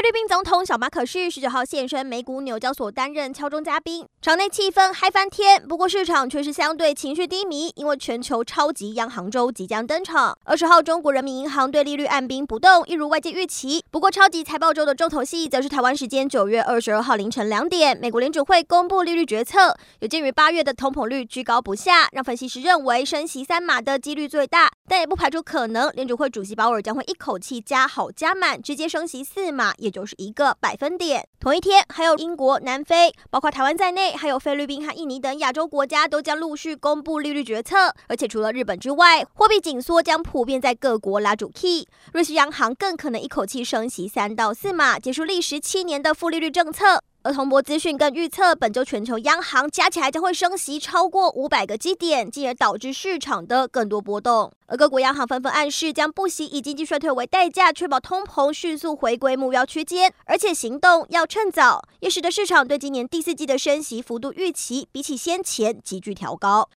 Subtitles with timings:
[0.00, 5.62] 菲律宾总统小马可是十九号现身美股纽交所担任敲钟嘉宾，场内气氛嗨翻天。
[5.68, 10.34] 不过市场却是相对情绪低迷，因为全球超级央行周即将登场。
[10.46, 13.84] 二十号，中国人民银行对利率按兵不动，一如外界预期。
[13.90, 19.76] 不过超级财报周的重头戏，则是台湾时间九月二十二号凌晨两点，美国联储会公布利率决策。
[19.98, 29.74] 有鉴于八月的通膨率居高不下，让分析师认为升息三码的几率最大，但也不排除可能联储会主席鲍尔将会一口气加好加满，直接升息四码。
[29.90, 31.26] 就是一个百分点。
[31.38, 37.94] 同一天，还有英国、南非，包括台湾在内，还有菲律宾和印尼等亚洲国家都将陆续公布利率决策。
[38.08, 41.86] 而且除了日本之外，货币紧缩将普遍在各国拉主 key。
[42.12, 47.02] 瑞士央行更可能一口气升息三到四码，结束历时七年的负利率政策。
[47.22, 54.50] 而彭博资讯更预测，本周全球央行加起来将会升息超过五百个基点，进而导致市场的更多波动。
[54.66, 66.68] 而各国央行纷纷暗示，将不惜以经济衰退为代价，确保通膨迅速回归目标区间，而且行动要趁早，也使得市场对今年第四季的升息幅度预期比起先前急剧调高。